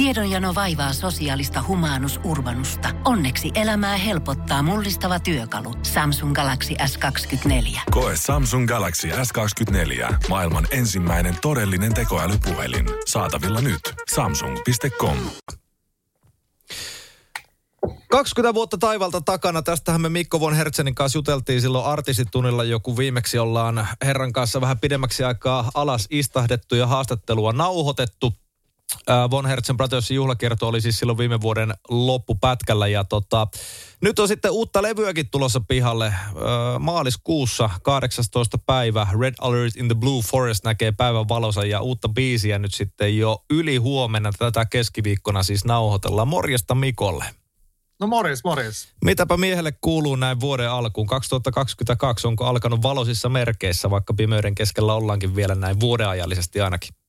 [0.00, 2.88] Tiedonjano vaivaa sosiaalista humanus urbanusta.
[3.04, 5.74] Onneksi elämää helpottaa mullistava työkalu.
[5.82, 7.80] Samsung Galaxy S24.
[7.90, 10.14] Koe Samsung Galaxy S24.
[10.28, 12.86] Maailman ensimmäinen todellinen tekoälypuhelin.
[13.06, 13.80] Saatavilla nyt.
[14.14, 15.16] Samsung.com.
[18.10, 19.62] 20 vuotta taivalta takana.
[19.62, 24.78] Tästähän me Mikko von Hertzenin kanssa juteltiin silloin artistitunnilla, joku viimeksi ollaan herran kanssa vähän
[24.78, 28.34] pidemmäksi aikaa alas istahdettu ja haastattelua nauhoitettu.
[29.30, 33.46] Von Hertzen Brothersin juhlakierto oli siis silloin viime vuoden loppupätkällä ja tota,
[34.00, 36.14] nyt on sitten uutta levyäkin tulossa pihalle.
[36.78, 38.58] Maaliskuussa 18.
[38.58, 43.18] päivä Red Alert in the Blue Forest näkee päivän valossa ja uutta biisiä nyt sitten
[43.18, 46.28] jo yli huomenna tätä keskiviikkona siis nauhoitellaan.
[46.28, 47.24] Morjesta Mikolle.
[48.00, 48.88] No morjes, morjes.
[49.04, 51.06] Mitäpä miehelle kuuluu näin vuoden alkuun?
[51.06, 56.99] 2022 onko alkanut valoisissa merkeissä, vaikka pimeyden keskellä ollaankin vielä näin vuodeajallisesti ainakin?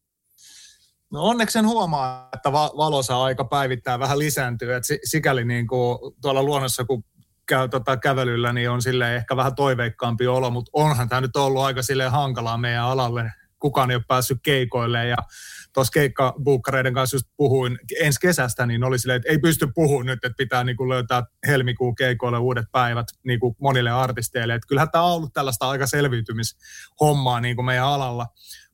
[1.11, 4.73] No onneksi sen huomaa, että va- valosa aika päivittää vähän lisääntyy.
[4.73, 7.03] Et sikäli niin kuin tuolla luonnossa, kun
[7.47, 11.63] käy tota kävelyllä, niin on sille ehkä vähän toiveikkaampi olo, mutta onhan tämä nyt ollut
[11.63, 13.31] aika sille hankalaa meidän alalle.
[13.59, 15.17] Kukaan ei ole päässyt keikoille ja
[15.73, 20.25] tuossa keikkabuukkareiden kanssa just puhuin ensi kesästä, niin oli silleen, että ei pysty puhumaan nyt,
[20.25, 24.53] että pitää niin kuin löytää helmikuun keikoille uudet päivät niin kuin monille artisteille.
[24.53, 28.27] Että kyllähän tämä on ollut tällaista aika selviytymishommaa niin kuin meidän alalla.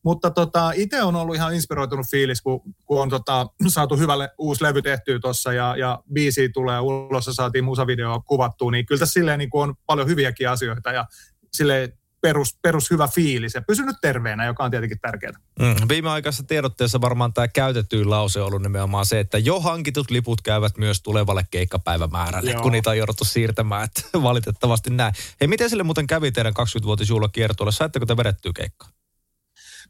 [0.08, 4.30] Mutta tota, itse on ollut ihan inspiroitunut fiilis, kun, kun on tota, saatu hyvä le-
[4.38, 9.00] uusi levy tehtyä tuossa ja, ja biisi tulee ulos ja saatiin musavideo kuvattua, niin kyllä
[9.00, 11.05] tässä silleen niin on paljon hyviäkin asioita ja
[11.53, 15.31] silleen perus, perus hyvä fiilis ja pysynyt terveenä, joka on tietenkin tärkeää.
[15.59, 15.88] Mm.
[15.89, 20.78] Viimeaikaisessa tiedotteessa varmaan tämä käytetty lause on ollut nimenomaan se, että jo hankitut liput käyvät
[20.78, 22.61] myös tulevalle keikkapäivämäärälle, Joo.
[22.61, 25.13] kun niitä on jouduttu siirtämään, että valitettavasti näin.
[25.41, 27.72] Hei, miten sille muuten kävi teidän 20-vuotisjuhlakiertueelle?
[27.72, 28.97] Saitteko te vedettyä keikkaa?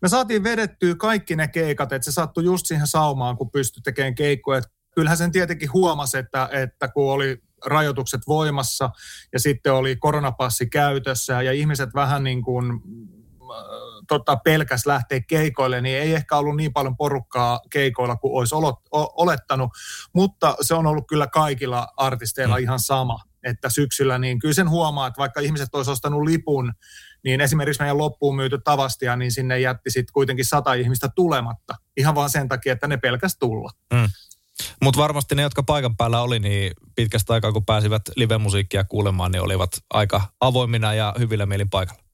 [0.01, 4.15] Me saatiin vedettyä kaikki ne keikat, että se sattui just siihen saumaan, kun pystyi tekemään
[4.15, 4.61] keikkoja.
[4.95, 8.89] Kyllähän sen tietenkin huomasi, että, että kun oli rajoitukset voimassa
[9.33, 12.79] ja sitten oli koronapassi käytössä ja ihmiset vähän niin kuin äh,
[14.07, 18.55] tota, pelkäs lähteä keikoille, niin ei ehkä ollut niin paljon porukkaa keikoilla kuin olisi
[18.93, 19.71] olettanut,
[20.13, 22.63] mutta se on ollut kyllä kaikilla artisteilla mm.
[22.63, 26.73] ihan sama, että syksyllä niin kyllä sen huomaa, että vaikka ihmiset olisi ostanut lipun,
[27.23, 32.15] niin esimerkiksi meidän loppuun myyty Tavastia, niin sinne jätti sitten kuitenkin sata ihmistä tulematta, ihan
[32.15, 33.71] vaan sen takia, että ne pelkäs tulla.
[33.93, 34.09] Mm.
[34.83, 39.41] Mutta varmasti ne, jotka paikan päällä oli, niin pitkästä aikaa kun pääsivät live-musiikkia kuulemaan, niin
[39.41, 42.06] olivat aika avoimina ja hyvillä mielin paikalla.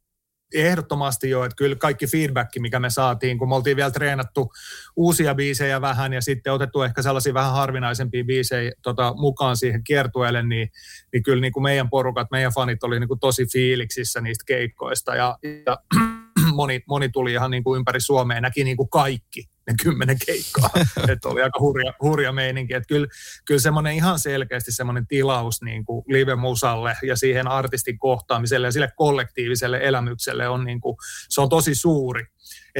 [0.53, 4.51] Ehdottomasti jo, että kyllä kaikki feedback, mikä me saatiin, kun me oltiin vielä treenattu
[4.95, 10.43] uusia biisejä vähän ja sitten otettu ehkä sellaisia vähän harvinaisempia biisejä tota, mukaan siihen kiertueelle,
[10.43, 10.69] niin,
[11.13, 15.15] niin kyllä niin kuin meidän porukat, meidän fanit oli niin kuin tosi fiiliksissä niistä keikkoista
[15.15, 15.77] ja, ja
[16.55, 20.69] moni, moni tuli ihan niin kuin ympäri Suomea näki niin kuin kaikki ne kymmenen keikkaa.
[21.13, 22.73] että oli aika hurja, hurja meininki.
[22.73, 23.07] Että kyllä,
[23.45, 28.89] kyllä semmoinen ihan selkeästi semmoinen tilaus niin kuin live-musalle ja siihen artistin kohtaamiselle ja sille
[28.95, 30.97] kollektiiviselle elämykselle on, niin kuin,
[31.29, 32.23] se on tosi suuri.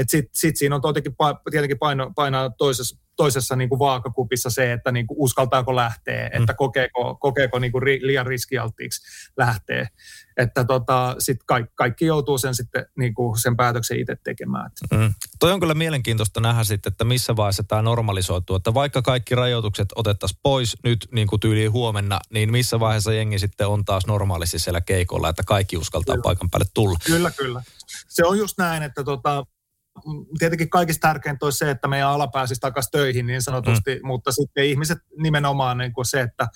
[0.08, 1.16] Sitten sit siinä on tietenkin,
[1.52, 6.42] tietenkin paino, painaa toisessa, toisessa niin kuin vaakakupissa se, että niin kuin uskaltaako lähteä, mm.
[6.42, 9.02] että kokeeko, kokeeko niin kuin liian riskialttiiksi
[9.38, 9.88] lähteä.
[10.38, 14.72] Että tota, sit kaikki, kaikki joutuu sen sitten niin kuin sen päätöksen itse tekemään.
[14.92, 15.14] Mm.
[15.40, 18.56] Toi on kyllä mielenkiintoista nähdä sitten, että missä vaiheessa tämä normalisoituu.
[18.56, 23.40] Että vaikka kaikki rajoitukset otettaisiin pois nyt niin kuin tyyliin huomenna, niin missä vaiheessa jengi
[23.40, 26.24] sitten on taas normaalisti siellä keikolla, että kaikki uskaltaa kyllä.
[26.24, 26.98] paikan päälle tulla.
[27.06, 27.64] Kyllä, kyllä.
[28.08, 29.46] Se on just näin, että tota,
[30.40, 34.08] tietenkin kaikista tärkeintä olisi se, että meidän ala pääsisi takaisin töihin niin sanotusti, mm.
[34.08, 36.48] mutta sitten ihmiset nimenomaan niin kuin se, että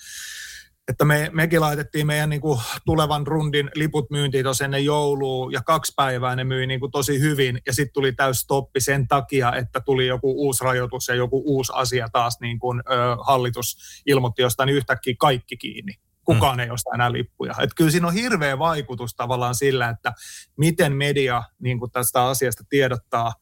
[0.88, 5.62] että me, mekin laitettiin meidän niin kuin, tulevan rundin liput myyntiin tuossa ennen joulua ja
[5.62, 9.52] kaksi päivää ne myi niin kuin, tosi hyvin ja sitten tuli täys stoppi sen takia,
[9.54, 12.92] että tuli joku uusi rajoitus ja joku uusi asia taas niin kuin, ö,
[13.26, 13.76] hallitus
[14.06, 15.92] ilmoitti jostain yhtäkkiä kaikki kiinni
[16.34, 16.60] kukaan mm.
[16.60, 17.54] ei osta enää lippuja.
[17.62, 20.12] Et kyllä siinä on hirveä vaikutus tavallaan sillä, että
[20.56, 23.32] miten media niin kuin tästä asiasta tiedottaa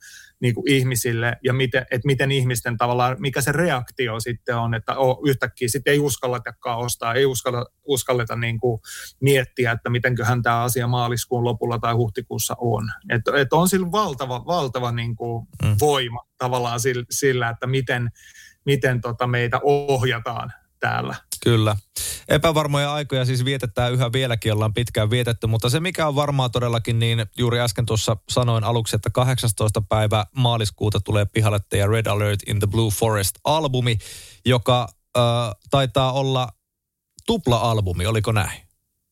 [0.41, 4.97] niin kuin ihmisille ja miten, että miten ihmisten tavallaan, mikä se reaktio sitten on, että
[4.97, 8.81] oh, yhtäkkiä sitten ei uskalletakaan ostaa, ei uskalla, uskalleta niin kuin
[9.21, 12.91] miettiä, että mitenköhän tämä asia maaliskuun lopulla tai huhtikuussa on.
[13.11, 15.77] Että et on sillä valtava, valtava niin kuin mm.
[15.81, 16.81] voima tavallaan
[17.11, 18.11] sillä, että miten,
[18.65, 20.53] miten tota meitä ohjataan
[20.87, 21.15] täällä.
[21.45, 21.77] Kyllä.
[22.29, 26.99] Epävarmoja aikoja siis vietetään yhä vieläkin, ollaan pitkään vietetty, mutta se mikä on varmaa todellakin,
[26.99, 29.83] niin juuri äsken tuossa sanoin aluksi, että 18.
[29.89, 33.99] päivä maaliskuuta tulee pihalle ja Red Alert in the Blue Forest-albumi,
[34.45, 35.23] joka äh,
[35.71, 36.49] taitaa olla
[37.27, 38.66] tupla-albumi, oliko näin?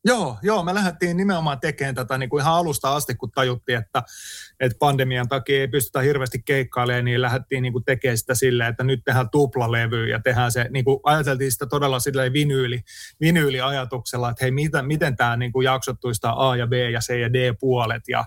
[0.06, 4.02] Joo, joo, me lähdettiin nimenomaan tekemään tätä niin kuin ihan alusta asti, kun tajuttiin, että,
[4.60, 8.84] että pandemian takia ei pystytä hirveästi keikkailemaan, niin lähdettiin niin kuin tekemään sitä silleen, että
[8.84, 12.80] nyt tehdään tuplalevy ja tehdään se, niin kuin ajateltiin sitä todella silleen vinyyli,
[13.20, 17.32] vinyyliajatuksella, että hei, miten, miten tämä niin kuin jaksottuista A ja B ja C ja
[17.32, 18.24] D puolet ja,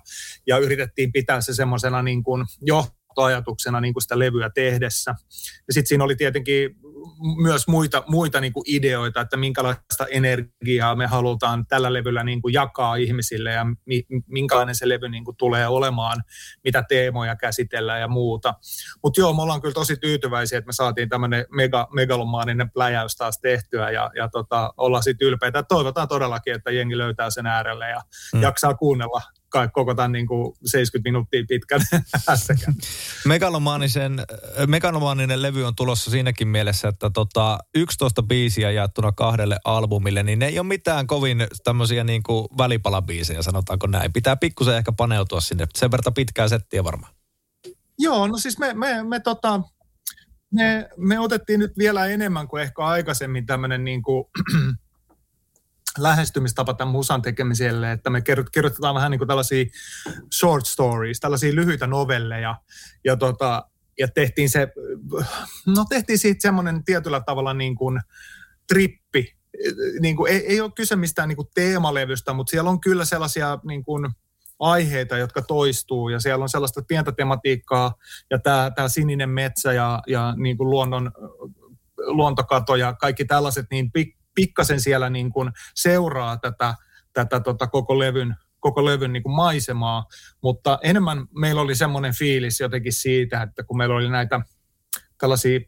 [0.47, 2.85] ja yritettiin pitää se semmoisena niin kuin jo
[3.24, 5.16] ajatuksena niin kuin sitä levyä tehdessä.
[5.68, 6.75] Ja sitten siinä oli tietenkin
[7.42, 12.54] myös muita, muita niin kuin ideoita, että minkälaista energiaa me halutaan tällä levyllä niin kuin
[12.54, 16.24] jakaa ihmisille ja mi, minkälainen se levy niin kuin tulee olemaan,
[16.64, 18.54] mitä teemoja käsitellään ja muuta.
[19.04, 23.40] Mutta joo, me ollaan kyllä tosi tyytyväisiä, että me saatiin tämmöinen mega, megalomaaninen pläjäys taas
[23.40, 25.63] tehtyä ja, ja tota, ollaan sitten ylpeitä.
[25.63, 28.02] Toivotaan todellakin, että jengi löytää sen äärelle ja
[28.34, 28.42] hmm.
[28.42, 31.82] jaksaa kuunnella kai koko tämän niin kuin 70 minuuttia pitkän.
[33.26, 34.22] Megalomaanisen,
[34.68, 40.46] megalomaaninen levy on tulossa siinäkin mielessä, että tota 11 biisiä jaettuna kahdelle albumille, niin ne
[40.46, 44.14] ei ole mitään kovin tämmöisiä niin kuin välipalabiisejä, sanotaanko näin.
[44.14, 45.68] Pitää pikkusen ehkä paneutua sinne.
[45.76, 47.14] Sen verran pitkää settiä varmaan.
[48.00, 49.62] Joo, no siis me, me, me, tota,
[50.54, 54.26] me, me otettiin nyt vielä enemmän kuin ehkä aikaisemmin tämmöinen niin kuin,
[55.98, 58.22] lähestymistapa tämän musan tekemiselle, että me
[58.52, 59.66] kirjoitetaan vähän niin kuin tällaisia
[60.34, 62.56] short stories, tällaisia lyhyitä novelleja,
[63.04, 64.68] ja, tota, ja tehtiin se,
[65.76, 68.00] no tehtiin siitä semmoinen tietyllä tavalla niin kuin
[68.68, 69.38] trippi,
[70.00, 73.60] niin kuin, ei, ei ole kyse mistään niin kuin teemalevystä, mutta siellä on kyllä sellaisia
[73.64, 74.08] niin kuin,
[74.60, 76.10] aiheita, jotka toistuu.
[76.10, 77.94] Ja siellä on sellaista pientä tematiikkaa
[78.32, 81.12] ja tämä, tämä sininen metsä ja, ja niin kuin luonnon,
[81.98, 86.75] luontokato ja kaikki tällaiset, niin pik, pikkasen siellä niin kuin seuraa tätä,
[87.13, 90.06] tätä tota koko levyn, koko levyn niin kuin maisemaa,
[90.42, 94.42] mutta enemmän meillä oli semmoinen fiilis jotenkin siitä, että kun meillä oli näitä
[95.18, 95.60] tällaisia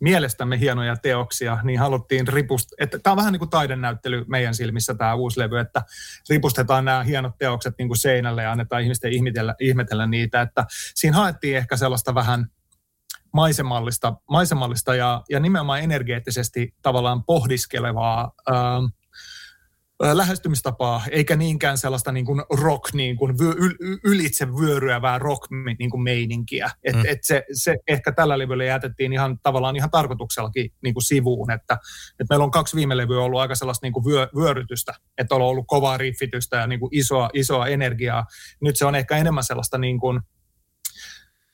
[0.00, 4.94] mielestämme hienoja teoksia, niin haluttiin ripust, että tämä on vähän niin kuin taidenäyttely meidän silmissä
[4.94, 5.82] tämä uusi levy, että
[6.30, 11.16] ripustetaan nämä hienot teokset niin kuin seinälle ja annetaan ihmisten ihmetellä, ihmetellä niitä, että siinä
[11.16, 12.46] haettiin ehkä sellaista vähän
[13.34, 18.84] maisemallista, maisemallista ja, ja nimenomaan energeettisesti tavallaan pohdiskelevaa ää, ähm,
[20.04, 23.54] äh, lähestymistapaa, eikä niinkään sellaista niin kuin rock, niin kuin vyö,
[24.04, 26.70] ylitse vyöryävää rock niin kuin meininkiä.
[26.84, 27.02] Et, mm.
[27.08, 31.74] et se, se, ehkä tällä levyllä jätettiin ihan tavallaan ihan tarkoituksellakin niin kuin sivuun, että,
[32.20, 35.42] että meillä on kaksi viime levyä ollut aika sellaista niin kuin vyö, vyörytystä, että on
[35.42, 38.26] ollut kovaa riffitystä ja niin kuin isoa, isoa energiaa.
[38.60, 40.20] Nyt se on ehkä enemmän sellaista niin kuin,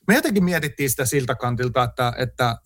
[0.07, 2.57] me jotenkin mietittiin sitä siltä kantilta, että, että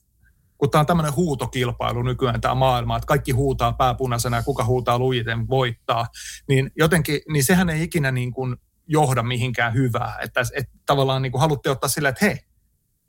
[0.58, 5.00] kun tämä on tämmöinen huutokilpailu nykyään tämä maailma, että kaikki huutaa pääpunaisena ja kuka huutaa
[5.00, 6.08] lujiten voittaa,
[6.50, 8.56] niin jotenkin, niin sehän ei ikinä niin kuin
[8.88, 10.18] johda mihinkään hyvää.
[10.24, 12.38] Että, että tavallaan niin kuin halutte ottaa silleen, että hei,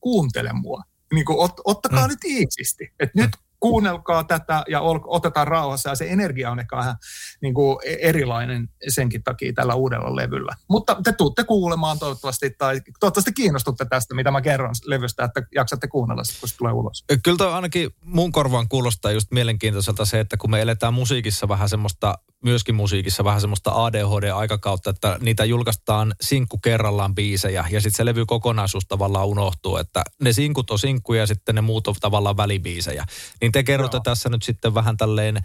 [0.01, 0.83] kuuntele mua.
[1.15, 2.11] Niin kuin, ot, ottakaa mm.
[2.11, 2.93] nyt iisisti.
[3.01, 5.89] Että nyt kuunnelkaa tätä ja otetaan rauhassa.
[5.89, 6.97] Ja se energia on ehkä vähän
[7.43, 10.57] niin kuin erilainen senkin takia tällä uudella levyllä.
[10.69, 15.89] Mutta te tuutte kuulemaan toivottavasti, tai toivottavasti kiinnostutte tästä, mitä mä kerron levystä, että jaksatte
[15.89, 17.05] kuunnella kun se tulee ulos.
[17.23, 21.69] Kyllä toi ainakin mun korvaan kuulostaa just mielenkiintoiselta se, että kun me eletään musiikissa vähän
[21.69, 28.05] semmoista myöskin musiikissa vähän semmoista ADHD-aikakautta, että niitä julkaistaan sinkku kerrallaan biisejä ja sitten se
[28.05, 32.37] levy kokonaisuus tavallaan unohtuu, että ne sinkut on sinkkuja ja sitten ne muut on tavallaan
[32.37, 33.05] välibiisejä.
[33.41, 34.03] Niin te kerrotte no.
[34.03, 35.43] tässä nyt sitten vähän tälleen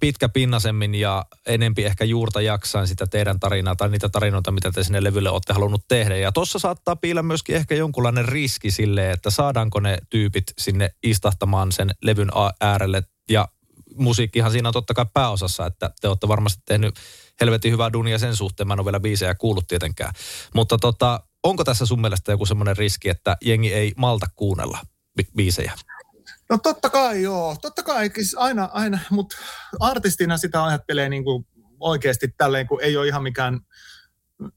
[0.00, 4.84] pitkä pinnasemmin ja enempi ehkä juurta jaksain sitä teidän tarinaa tai niitä tarinoita, mitä te
[4.84, 6.16] sinne levylle olette halunnut tehdä.
[6.16, 11.72] Ja tuossa saattaa piillä myöskin ehkä jonkunlainen riski sille, että saadaanko ne tyypit sinne istahtamaan
[11.72, 12.28] sen levyn
[12.60, 13.48] äärelle ja
[13.96, 16.94] musiikkihan siinä on totta kai pääosassa, että te olette varmasti tehnyt
[17.40, 18.66] helvetin hyvää dunia sen suhteen.
[18.66, 20.12] Mä en ole vielä biisejä kuullut tietenkään.
[20.54, 24.78] Mutta tota, onko tässä sun mielestä joku semmoinen riski, että jengi ei malta kuunnella
[25.20, 25.72] bi- biisejä?
[26.50, 29.36] No totta kai joo, totta kai aina, aina mutta
[29.80, 31.46] artistina sitä ajattelee niin kuin
[31.80, 33.60] oikeasti tälleen, kun ei ole ihan mikään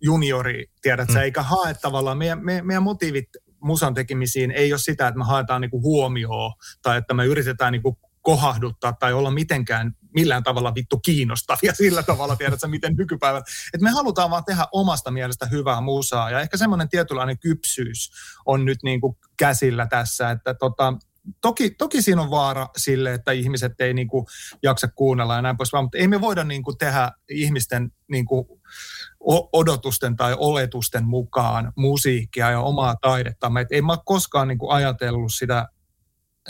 [0.01, 1.17] juniori, tiedät mm.
[1.17, 3.29] eikä hae tavallaan, meidän, meidän, meidän motiivit
[3.61, 7.71] musan tekemisiin ei ole sitä, että me haetaan niin kuin huomioon tai että me yritetään
[7.71, 13.43] niin kuin kohahduttaa tai olla mitenkään millään tavalla vittu kiinnostavia sillä tavalla, tiedätkö, miten nykypäivän.
[13.73, 18.11] Että me halutaan vaan tehdä omasta mielestä hyvää musaa ja ehkä semmoinen tietynlainen kypsyys
[18.45, 20.93] on nyt niin kuin käsillä tässä, että tota,
[21.41, 24.25] toki, toki siinä on vaara sille, että ihmiset ei niin kuin
[24.63, 28.47] jaksa kuunnella ja näin pois, mutta ei me voida niin kuin tehdä ihmisten niin kuin
[29.53, 33.51] odotusten tai oletusten mukaan musiikkia ja omaa taidetta.
[33.61, 35.67] Et ei mä ole koskaan niin kuin ajatellut sitä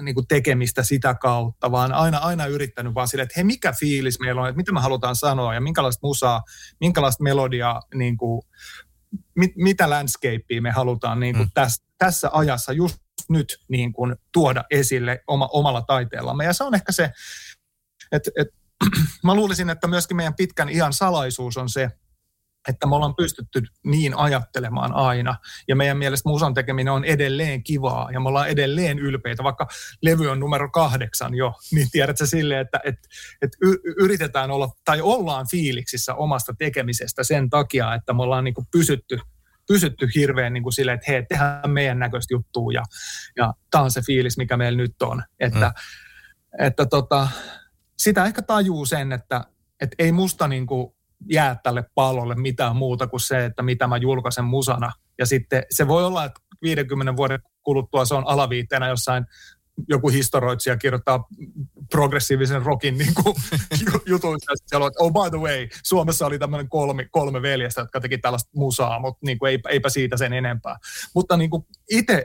[0.01, 4.19] niin kuin tekemistä sitä kautta, vaan aina, aina yrittänyt vaan sille, että hei, mikä fiilis
[4.19, 6.43] meillä on, että mitä me halutaan sanoa ja minkälaista musaa,
[6.79, 8.41] minkälaista melodiaa, niin kuin,
[9.35, 11.51] mit, mitä landscapea me halutaan niin kuin mm.
[11.53, 12.97] tässä, tässä ajassa just
[13.29, 16.45] nyt niin kuin, tuoda esille oma, omalla taiteellamme.
[16.45, 17.11] Ja se on ehkä se,
[18.11, 18.53] että, että
[19.23, 21.89] mä luulisin, että myöskin meidän pitkän iän salaisuus on se,
[22.67, 25.35] että me ollaan pystytty niin ajattelemaan aina.
[25.67, 29.43] Ja meidän mielestä musan tekeminen on edelleen kivaa ja me ollaan edelleen ylpeitä.
[29.43, 29.67] Vaikka
[30.01, 32.95] levy on numero kahdeksan jo, niin tiedätkö sille, että et,
[33.41, 33.51] et
[33.97, 39.19] yritetään olla tai ollaan fiiliksissä omasta tekemisestä sen takia, että me ollaan niin pysytty
[39.69, 42.83] pysytty hirveän niin kuin silleen, että hei, tehdään meidän näköistä juttua ja,
[43.37, 45.23] ja tämä on se fiilis, mikä meillä nyt on.
[45.39, 46.65] Että, mm.
[46.65, 47.27] että tota,
[47.97, 49.43] sitä ehkä tajuu sen, että,
[49.81, 50.93] että ei musta niin kuin
[51.29, 54.91] jää tälle pallolle mitään muuta kuin se, että mitä mä julkaisen musana.
[55.17, 59.25] Ja sitten se voi olla, että 50 vuoden kuluttua se on alaviitteenä jossain
[59.87, 61.27] joku historioitsija kirjoittaa
[61.91, 63.35] progressiivisen rockin niin kuin,
[64.05, 64.51] jutuissa.
[64.65, 68.49] Siellä on, oh by the way, Suomessa oli tämmöinen kolme, kolme veljestä, jotka teki tällaista
[68.55, 70.77] musaa, mutta niin kuin, eipä, eipä siitä sen enempää.
[71.15, 71.65] Mutta niin kuin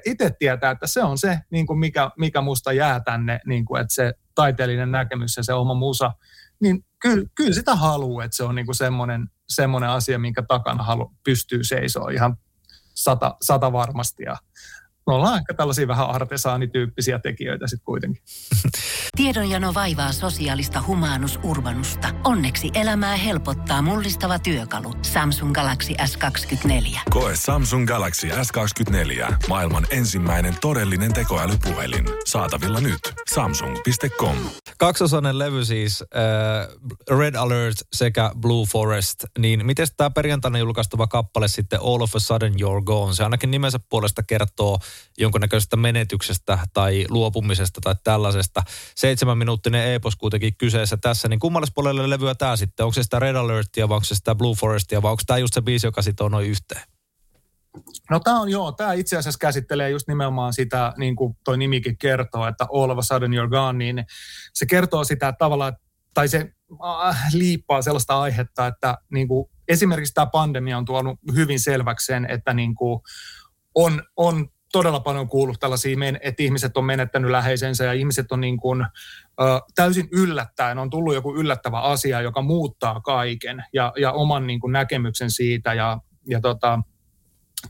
[0.04, 3.80] itse tietää, että se on se, niin kuin mikä, mikä musta jää tänne, niin kuin,
[3.80, 6.12] että se taiteellinen näkemys ja se oma musa,
[6.60, 10.84] niin kyllä, kyllä sitä haluaa, että se on niin kuin semmoinen, semmoinen asia, minkä takana
[10.84, 12.36] halu, pystyy seisoa ihan
[12.94, 14.22] sata, sata varmasti.
[14.22, 14.36] Ja
[15.06, 18.22] me ollaan ehkä tällaisia vähän artesaanityyppisiä tekijöitä sitten kuitenkin.
[19.16, 22.08] Tiedonjano vaivaa sosiaalista humanus urbanusta.
[22.24, 24.94] Onneksi elämää helpottaa mullistava työkalu.
[25.02, 26.98] Samsung Galaxy S24.
[27.10, 29.34] Koe Samsung Galaxy S24.
[29.48, 32.04] Maailman ensimmäinen todellinen tekoälypuhelin.
[32.26, 33.00] Saatavilla nyt.
[33.34, 34.36] Samsung.com.
[34.78, 39.24] Kaksosainen levy siis, äh, Red Alert sekä Blue Forest.
[39.38, 43.14] Niin miten tämä perjantaina julkaistuva kappale sitten All of a Sudden You're Gone?
[43.14, 44.78] Se ainakin nimensä puolesta kertoo
[45.18, 48.62] jonkunnäköisestä menetyksestä tai luopumisesta tai tällaisesta.
[48.94, 52.86] Seitsemän minuuttinen epos kuitenkin kyseessä tässä, niin kummalle puolelle levyä tämä sitten?
[52.86, 55.54] Onko se sitä Red Alertia vai onko se sitä Blue Forestia vai onko tämä just
[55.54, 56.82] se biisi, joka sitoo noin yhteen?
[58.10, 61.98] No tämä on joo, tämä itse asiassa käsittelee just nimenomaan sitä, niin kuin toi nimikin
[61.98, 64.04] kertoo, että all of a sudden you're gone, niin
[64.54, 65.76] se kertoo sitä tavallaan,
[66.14, 66.52] tai se
[67.08, 72.30] äh, liippaa sellaista aihetta, että niin kuin, esimerkiksi tämä pandemia on tuonut hyvin selväksi sen,
[72.30, 73.00] että niin kuin,
[73.74, 78.56] on, on todella paljon kuullut tällaisia, että ihmiset on menettänyt läheisensä ja ihmiset on niin
[78.56, 78.82] kuin,
[79.40, 84.60] ö, täysin yllättäen, on tullut joku yllättävä asia, joka muuttaa kaiken ja, ja oman niin
[84.60, 85.74] kuin näkemyksen siitä.
[85.74, 86.78] Ja, ja tota,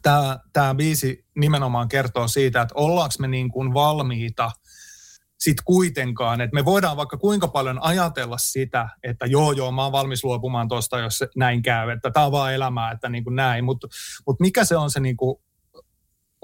[0.03, 4.51] tämä, tämä biisi nimenomaan kertoo siitä, että ollaanko me niin kuin valmiita
[5.39, 9.93] sitten kuitenkaan, että me voidaan vaikka kuinka paljon ajatella sitä, että joo joo, mä oon
[9.93, 13.65] valmis luopumaan tuosta, jos näin käy, että tämä on vaan elämää, että niin kuin näin,
[13.65, 13.89] mutta
[14.27, 15.44] mut mikä se on se niin kuin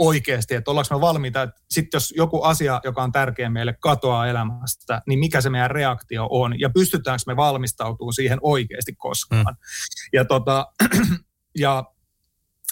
[0.00, 4.26] oikeasti, että ollaanko me valmiita, että sitten jos joku asia, joka on tärkeä meille, katoaa
[4.26, 9.54] elämästä, niin mikä se meidän reaktio on ja pystytäänkö me valmistautumaan siihen oikeasti koskaan.
[9.54, 10.08] Mm.
[10.12, 10.66] Ja, tota,
[11.58, 11.84] ja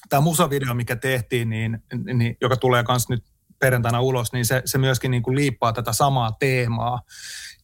[0.08, 1.78] tämä musavideo, mikä tehtiin, niin,
[2.14, 3.24] niin, joka tulee myös nyt
[3.58, 7.00] perjantaina ulos, niin se, se myöskin niin kuin liippaa tätä samaa teemaa.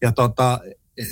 [0.03, 0.59] Ja tota,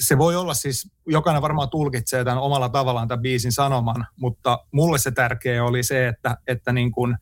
[0.00, 4.98] se voi olla siis, jokainen varmaan tulkitsee tämän omalla tavallaan tämän biisin sanoman, mutta mulle
[4.98, 7.16] se tärkeä oli se, että, että niin kuin,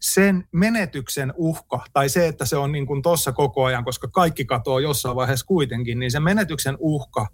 [0.00, 4.44] sen menetyksen uhka, tai se, että se on niin kuin tuossa koko ajan, koska kaikki
[4.44, 7.26] katoaa jossain vaiheessa kuitenkin, niin se menetyksen uhka,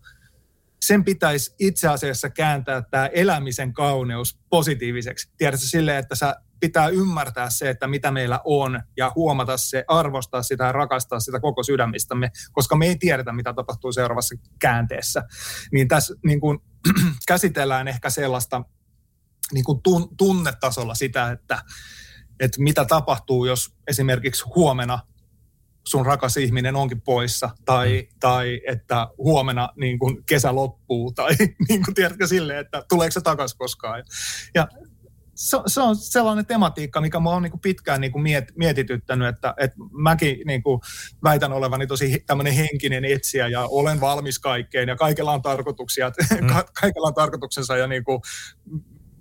[0.82, 5.30] sen pitäisi itse asiassa kääntää tämä elämisen kauneus positiiviseksi.
[5.38, 10.42] Tiedätkö silleen, että sä pitää ymmärtää se, että mitä meillä on ja huomata se, arvostaa
[10.42, 15.22] sitä ja rakastaa sitä koko sydämistämme, koska me ei tiedetä, mitä tapahtuu seuraavassa käänteessä.
[15.72, 16.58] Niin tässä niin kuin,
[17.28, 18.62] käsitellään ehkä sellaista
[19.52, 19.80] niin kuin
[20.16, 21.62] tunnetasolla sitä, että
[22.40, 24.98] että mitä tapahtuu, jos esimerkiksi huomenna
[25.86, 28.18] sun rakas ihminen onkin poissa, tai, mm.
[28.20, 31.32] tai että huomenna niin kun kesä loppuu, tai
[31.68, 34.04] niin kuin tiedätkö silleen, että tuleeko se takaisin koskaan.
[34.54, 34.68] Ja
[35.34, 39.76] se, se on sellainen tematiikka, mikä mä oon niin pitkään niin miet, mietityttänyt, että, että
[39.92, 40.80] mäkin niin kuin
[41.24, 46.08] väitän olevani tosi tämmöinen henkinen etsiä ja olen valmis kaikkeen ja kaikella on tarkoituksia,
[46.40, 46.46] mm.
[46.80, 48.20] kaikella on tarkoituksensa ja niin kuin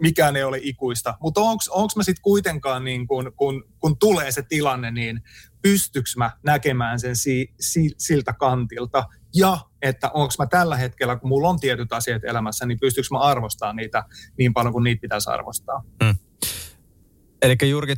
[0.04, 1.18] mikään ei ole ikuista.
[1.22, 5.22] Mutta onko mä sitten kuitenkaan, niin kun, kun, kun tulee se tilanne, niin
[5.62, 9.06] pystyykö mä näkemään sen si, si, siltä kantilta?
[9.36, 13.20] Ja että onko mä tällä hetkellä, kun mulla on tietyt asiat elämässä, niin pystyykö mä
[13.20, 14.04] arvostamaan niitä
[14.38, 15.84] niin paljon kuin niitä pitäisi arvostaa?
[16.04, 16.16] Mm.
[17.44, 17.98] Eli juurikin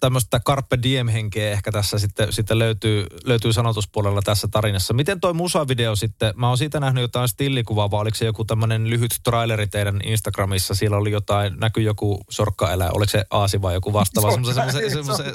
[0.00, 4.94] tämmöistä, carpe diem-henkeä ehkä tässä sitten, sitten löytyy, löytyy sanotuspuolella tässä tarinassa.
[4.94, 8.90] Miten toi musavideo sitten, mä oon siitä nähnyt jotain stillikuvaa, vai oliko se joku tämmöinen
[8.90, 10.74] lyhyt traileri teidän Instagramissa?
[10.74, 14.30] Siellä oli jotain, näkyy joku sorkkaelä, oliko se aasi vai joku vastaava?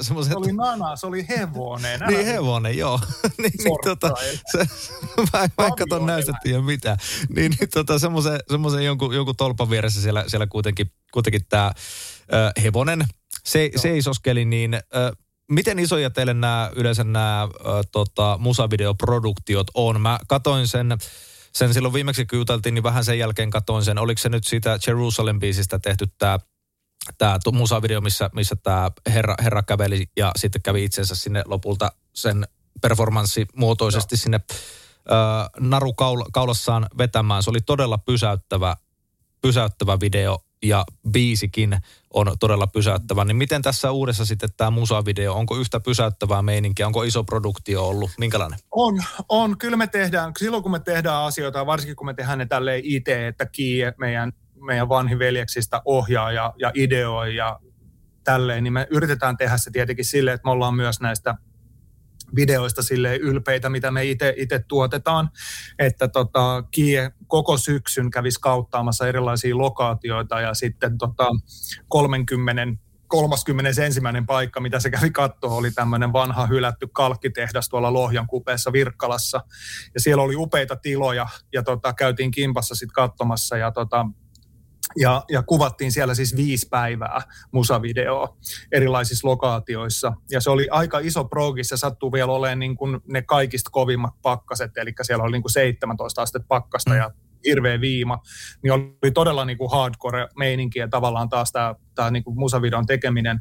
[0.02, 2.02] Semmoisen, se oli nana, se oli hevonen.
[2.02, 3.00] Älä niin hevonen, joo.
[3.42, 4.14] niin, niin, tota,
[4.52, 4.58] se,
[5.32, 6.96] mä en vaikka ton näytettiin ja mitä.
[7.36, 11.72] Niin, niin tota, semmoisen jonkun, jonkun tolpan vieressä siellä, siellä kuitenkin, kuitenkin tämä
[12.62, 13.04] hevonen
[13.46, 14.80] se, seisoskeli, niin ö,
[15.50, 17.48] miten isoja teille nämä yleensä nämä ö,
[17.92, 20.00] tota, musavideoproduktiot on?
[20.00, 20.98] Mä katoin sen
[21.52, 23.98] sen silloin viimeksi kun juteltiin, niin vähän sen jälkeen katoin sen.
[23.98, 26.38] Oliko se nyt siitä Jerusalem-biisistä tehty tämä
[27.18, 32.48] tämä musavideo, missä, missä tämä herra, herra käveli ja sitten kävi itsensä sinne lopulta sen
[32.82, 34.18] performanssimuotoisesti no.
[34.18, 34.50] sinne ö,
[35.60, 37.42] naru kaul, kaulassaan vetämään.
[37.42, 38.76] Se oli todella pysäyttävä,
[39.42, 41.78] pysäyttävä video ja biisikin
[42.14, 43.24] on todella pysäyttävä.
[43.24, 48.10] Niin miten tässä uudessa sitten tämä musavideo, onko yhtä pysäyttävää meininkiä, onko iso produktio ollut,
[48.18, 48.58] minkälainen?
[48.70, 49.58] On, on.
[49.58, 53.28] Kyllä me tehdään, silloin kun me tehdään asioita, varsinkin kun me tehdään ne tälleen itse,
[53.28, 54.32] että Kie, meidän,
[54.66, 57.60] meidän vanhin veljeksistä ohjaa ja, ja ideoi ja
[58.24, 61.34] tälleen, niin me yritetään tehdä se tietenkin silleen, että me ollaan myös näistä
[62.36, 64.04] videoista sille ylpeitä, mitä me
[64.36, 65.30] itse tuotetaan.
[65.78, 71.28] Että tota, Kie koko syksyn kävisi kauttaamassa erilaisia lokaatioita ja sitten tota,
[71.88, 74.00] 30 31.
[74.26, 79.40] paikka, mitä se kävi katsoa, oli tämmöinen vanha hylätty kalkkitehdas tuolla Lohjan kupeessa Virkkalassa.
[79.94, 84.06] Ja siellä oli upeita tiloja ja tota, käytiin kimpassa sitten katsomassa ja tota,
[84.96, 87.22] ja, ja kuvattiin siellä siis viisi päivää
[87.52, 88.36] musavideoa
[88.72, 90.12] erilaisissa lokaatioissa.
[90.30, 94.14] Ja se oli aika iso progi, se sattuu vielä olemaan niin kuin ne kaikista kovimmat
[94.22, 96.96] pakkaset, eli siellä oli niin kuin 17 astetta pakkasta mm.
[96.96, 97.10] ja
[97.46, 98.18] hirveä viima,
[98.62, 103.40] niin oli todella niin kuin hardcore-meininki ja tavallaan taas tämä, tämä niin kuin musavideon tekeminen.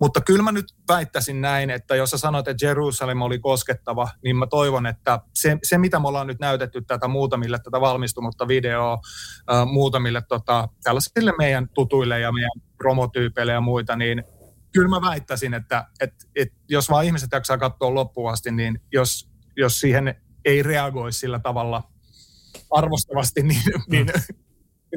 [0.00, 4.36] Mutta kyllä mä nyt väittäisin näin, että jos sä sanoit, että Jerusalem oli koskettava, niin
[4.36, 8.98] mä toivon, että se, se mitä me ollaan nyt näytetty tätä muutamille, tätä valmistunutta videoa,
[9.48, 14.24] ää, muutamille tota, tällaisille meidän tutuille ja meidän promotyypeille ja muita, niin
[14.72, 19.30] kyllä mä väittäisin, että, että, että jos vaan ihmiset jaksaa katsoa loppuun asti, niin jos,
[19.56, 20.14] jos siihen
[20.44, 21.82] ei reagoi sillä tavalla–
[22.70, 23.82] arvostavasti, niin, mm.
[23.90, 24.06] niin,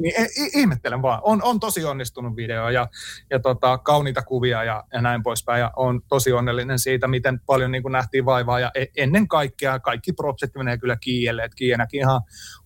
[0.00, 0.14] niin
[0.54, 1.20] ihmettelen vaan.
[1.22, 2.88] On, on tosi onnistunut video ja,
[3.30, 5.60] ja tota, kauniita kuvia ja, ja näin poispäin.
[5.60, 8.60] Ja on tosi onnellinen siitä, miten paljon niin kuin nähtiin vaivaa.
[8.60, 11.44] Ja e, ennen kaikkea kaikki propsit menee kyllä Kiielle.
[11.44, 12.20] Että Kiie näki ihan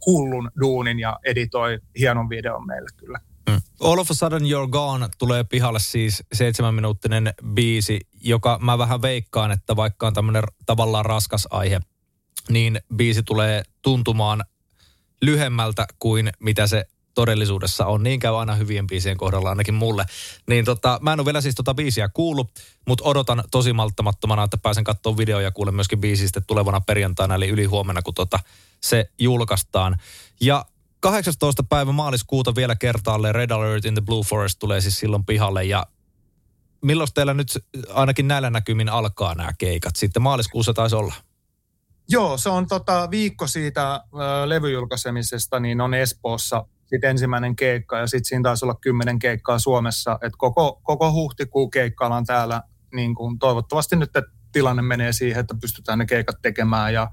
[0.06, 3.18] hullun duunin ja editoi hienon videon meille kyllä.
[3.50, 3.60] Mm.
[3.80, 9.02] All of a sudden you're gone tulee pihalle siis seitsemän minuuttinen biisi, joka mä vähän
[9.02, 11.80] veikkaan, että vaikka on tämmöinen tavallaan raskas aihe,
[12.48, 14.44] niin biisi tulee tuntumaan
[15.24, 16.84] lyhemmältä kuin mitä se
[17.14, 18.02] todellisuudessa on.
[18.02, 20.04] Niin käy aina hyvien biisien kohdalla ainakin mulle.
[20.48, 22.50] Niin tota, mä en ole vielä siis tota biisiä kuullut,
[22.87, 27.48] mutta odotan tosi malttamattomana, että pääsen katsomaan video ja kuulen myöskin biisistä tulevana perjantaina, eli
[27.48, 28.38] yli huomenna, kun tota
[28.80, 29.96] se julkaistaan.
[30.40, 30.64] Ja
[31.00, 31.62] 18.
[31.62, 35.87] päivä maaliskuuta vielä kertaalleen Red Alert in the Blue Forest tulee siis silloin pihalle ja
[36.82, 37.48] milloin teillä nyt
[37.88, 39.96] ainakin näillä näkymin alkaa nämä keikat?
[39.96, 41.14] Sitten maaliskuussa taisi olla.
[42.08, 48.06] Joo, se on tota, viikko siitä ö, levyjulkaisemisesta, niin on Espoossa sit ensimmäinen keikka ja
[48.06, 50.18] sitten siinä taisi olla kymmenen keikkaa Suomessa.
[50.22, 52.62] Et koko, koko huhtikuu keikkaillaan täällä,
[52.94, 54.10] niin kun toivottavasti nyt
[54.52, 57.08] tilanne menee siihen, että pystytään ne keikat tekemään ja,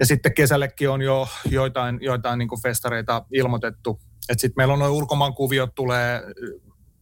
[0.00, 4.00] ja sitten kesällekin on jo joitain, joitain niin festareita ilmoitettu.
[4.32, 6.22] Sitten meillä on noin ulkomaankuviot tulee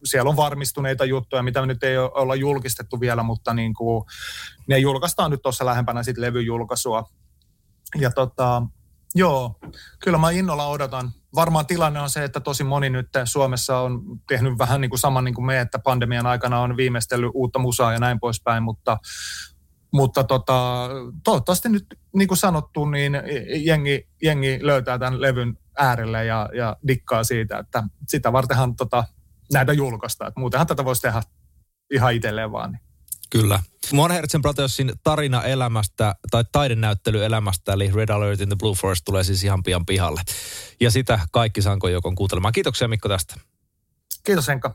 [0.04, 4.04] siellä on varmistuneita juttuja, mitä nyt ei olla julkistettu vielä, mutta niin kuin,
[4.68, 7.04] ne julkaistaan nyt tuossa lähempänä sitten levyjulkaisua.
[7.98, 8.62] Ja tota,
[9.14, 9.54] joo,
[10.00, 11.10] kyllä mä innolla odotan.
[11.34, 15.24] Varmaan tilanne on se, että tosi moni nyt Suomessa on tehnyt vähän niin kuin saman
[15.24, 18.98] niin kuin me, että pandemian aikana on viimeistellyt uutta musaa ja näin poispäin, mutta
[19.92, 20.88] mutta tota,
[21.24, 23.12] toivottavasti nyt, niin kuin sanottu, niin
[23.56, 29.04] jengi, jengi löytää tämän levyn äärelle ja, ja dikkaa siitä, että sitä vartenhan tota,
[29.52, 30.26] näitä julkaista.
[30.26, 31.22] Että muutenhan tätä voisi tehdä
[31.92, 32.72] ihan itselleen vaan.
[32.72, 32.80] Niin.
[33.30, 33.60] Kyllä.
[33.92, 39.04] Mon Hertzen Proteosin tarina elämästä tai taidenäyttely elämästä, eli Red Alert in the Blue Forest
[39.04, 40.20] tulee siis ihan pian pihalle.
[40.80, 42.52] Ja sitä kaikki Sanko Jokon kuuntelemaan.
[42.52, 43.34] Kiitoksia Mikko tästä.
[44.24, 44.74] Kiitos Henkka.